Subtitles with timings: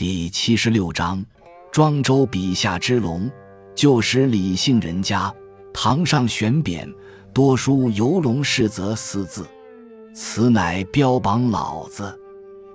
[0.00, 1.22] 第七十六章，
[1.70, 3.30] 庄周笔下之龙，
[3.74, 5.30] 旧时李姓人家，
[5.74, 6.90] 堂上悬匾，
[7.34, 9.46] 多书“游龙世则”四字，
[10.14, 12.18] 此乃标榜老子。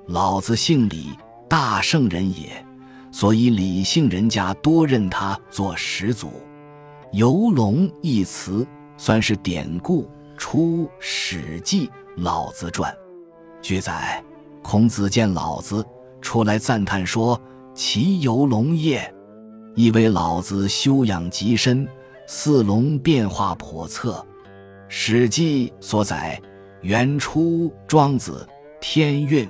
[0.05, 1.17] 老子姓李，
[1.49, 2.63] 大圣人也，
[3.11, 6.31] 所以李姓人家多认他做始祖。
[7.11, 8.63] 游龙一词
[8.97, 10.07] 算是典故，
[10.37, 11.87] 出《史记·
[12.17, 12.93] 老子传》。
[13.63, 14.23] 据载，
[14.61, 15.83] 孔子见老子。
[16.25, 17.39] 出来赞叹说
[17.75, 19.13] ：“其游龙也，
[19.75, 21.87] 意为老子修养极深，
[22.25, 24.13] 似龙变化叵测。”
[24.87, 26.41] 《史记》所载，
[26.81, 28.45] 元初《庄子·
[28.81, 29.45] 天运》，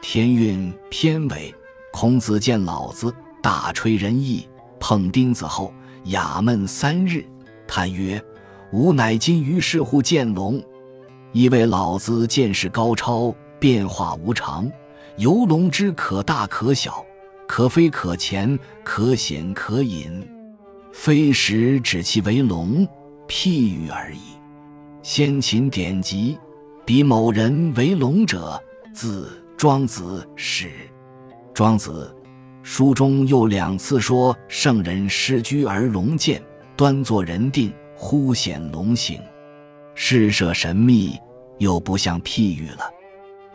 [0.00, 1.54] 天运篇尾。
[1.92, 4.48] 孔子见老子大吹仁义，
[4.80, 5.72] 碰钉子后
[6.04, 7.22] 哑闷三日，
[7.66, 8.22] 叹曰
[8.72, 10.62] ：“吾乃今于是乎见龙，
[11.32, 14.70] 意为老子见识高超，变化无常。”
[15.18, 17.04] 游龙之可大可小，
[17.48, 20.24] 可飞可潜，可显可隐，
[20.92, 22.86] 非时指其为龙，
[23.26, 24.20] 譬喻而已。
[25.02, 26.38] 先秦典籍，
[26.86, 28.62] 比某人为龙者，
[28.94, 29.24] 自
[29.56, 30.70] 《庄子》始。
[31.52, 32.14] 庄子
[32.62, 36.40] 书中又两次说圣人失居而龙见，
[36.76, 39.20] 端坐人定，忽显龙形，
[39.96, 41.18] 事涉神秘，
[41.58, 42.88] 又不像譬喻了。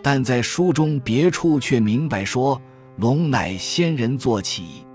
[0.04, 2.62] 但在书中别处却明白说，
[2.98, 4.86] 龙乃仙人坐骑，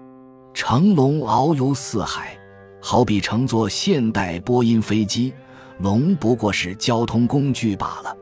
[0.52, 2.38] 乘龙遨游四海，
[2.80, 5.32] 好比乘坐现代波音飞机，
[5.78, 8.14] 龙不过是交通工具罢了。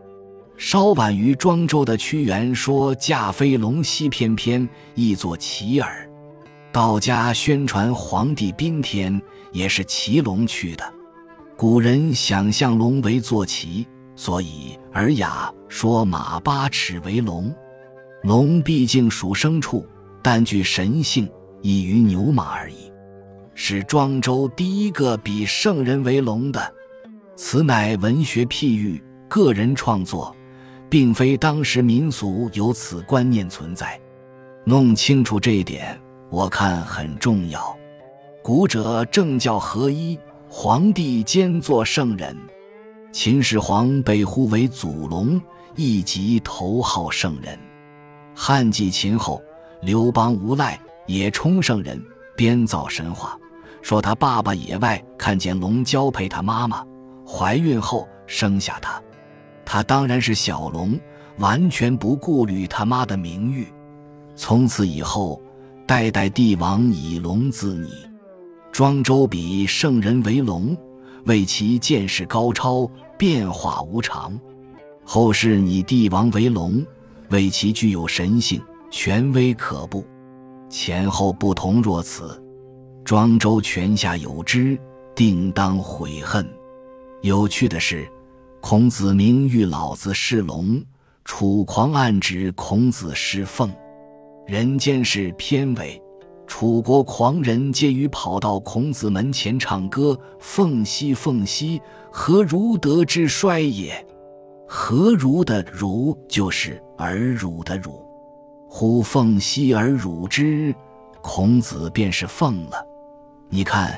[0.57, 6.09] 稍晚于庄周的屈原说：“驾飞龙兮翩翩，亦作骑耳。”
[6.73, 9.21] 道家宣传皇帝宾天，
[9.51, 10.85] 也是骑龙去的。
[11.57, 13.87] 古人想象龙为坐骑。
[14.17, 17.55] 所以，《尔雅》说马八尺为龙，
[18.23, 19.87] 龙毕竟属牲畜，
[20.23, 22.91] 但具神性，异于牛马而已。
[23.55, 26.75] 是庄周第一个比圣人为龙的，
[27.37, 30.35] 此乃文学譬喻，个人创作，
[30.89, 34.01] 并非当时民俗有此观念存在。
[34.65, 35.99] 弄清楚这一点，
[36.31, 37.77] 我看很重要。
[38.43, 40.19] 古者政教合一，
[40.49, 42.35] 皇帝兼作圣人。
[43.19, 45.41] 秦始皇被呼为祖龙，
[45.75, 47.59] 亦即头号圣人。
[48.35, 49.41] 汉继秦后，
[49.81, 51.99] 刘邦无赖也充圣人，
[52.37, 53.35] 编造神话，
[53.81, 56.85] 说他爸爸野外看见龙交配他妈妈，
[57.27, 59.03] 怀孕后生下他，
[59.65, 61.01] 他当然是小龙，
[61.39, 63.67] 完全不顾虑他妈的名誉。
[64.37, 65.41] 从此以后，
[65.87, 67.89] 代代帝王以龙自拟。
[68.71, 70.77] 庄周比圣人为龙，
[71.27, 72.91] 为其见识高超。
[73.19, 74.39] 变化无常，
[75.03, 76.85] 后世拟帝王为龙，
[77.31, 78.61] 为其具有神性，
[78.91, 80.05] 权威可怖。
[80.69, 82.39] 前后不同若此，
[83.07, 84.79] 庄周泉下有知，
[85.15, 86.47] 定当悔恨。
[87.23, 88.07] 有趣的是，
[88.61, 90.79] 孔子名誉老子是龙，
[91.25, 93.73] 楚狂暗指孔子是凤。
[94.47, 95.99] 人间事篇尾。
[96.47, 101.81] 楚国狂人皆于跑到孔子门前唱歌：“凤兮凤兮，
[102.11, 104.05] 何如得之衰也？”
[104.69, 108.05] 何如的如就是而汝的汝，
[108.69, 110.75] 呼凤兮而汝之，
[111.23, 112.85] 孔子便是凤了。
[113.49, 113.97] 你看，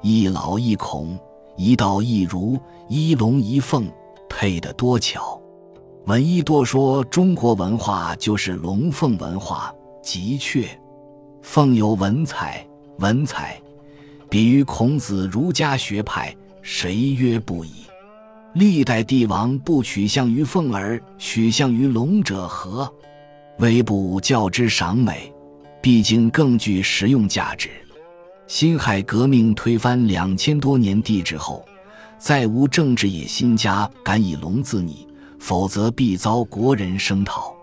[0.00, 1.18] 一老一孔，
[1.56, 2.58] 一道一儒，
[2.88, 3.86] 一龙一凤，
[4.28, 5.38] 配得多巧。
[6.06, 10.66] 闻一多说中国文化就是龙凤文化，的确。
[11.48, 12.66] 凤有文采，
[12.98, 13.58] 文采，
[14.28, 17.84] 比于孔子儒家学派，谁曰不已？
[18.52, 22.92] 历代帝王不取向于凤而取向于龙者何？
[23.60, 25.32] 微不较之赏美，
[25.80, 27.70] 毕竟更具实用价值。
[28.48, 31.64] 辛亥革命推翻两千多年帝制后，
[32.18, 35.06] 再无政治野心家敢以龙自拟，
[35.38, 37.54] 否则必遭国人声讨。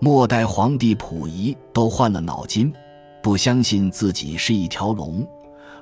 [0.00, 2.72] 末代皇帝溥仪都换了脑筋。
[3.26, 5.26] 不相信自己是一条龙，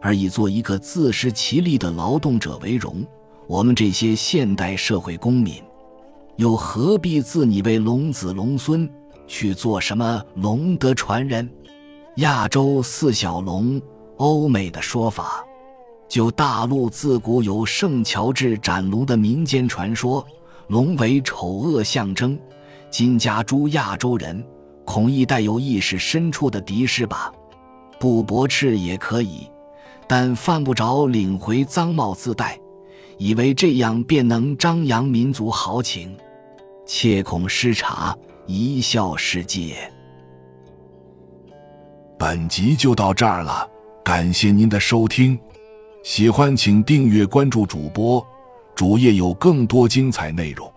[0.01, 3.05] 而以做一个自食其力的劳动者为荣。
[3.47, 5.63] 我们这些现代社会公民，
[6.37, 8.91] 又何必自拟为龙子龙孙，
[9.27, 11.47] 去做什么龙德传人？
[12.17, 13.79] 亚洲四小龙，
[14.17, 15.45] 欧美的说法。
[16.09, 20.27] 就大陆自古有圣乔治斩龙的民间传说，
[20.69, 22.39] 龙为丑恶象征。
[22.91, 24.43] 金家诸亚洲人。
[24.85, 27.33] 恐亦带有意识深处的敌视吧，
[27.99, 29.49] 不驳斥也可以，
[30.07, 32.59] 但犯不着领回脏帽自戴，
[33.17, 36.15] 以为这样便能张扬民族豪情，
[36.85, 38.17] 切恐失察，
[38.47, 39.91] 贻笑世界。
[42.19, 43.69] 本集就到这儿了，
[44.05, 45.39] 感谢您的收听，
[46.03, 48.25] 喜欢请订阅关注主播，
[48.75, 50.71] 主页有更多精彩内容。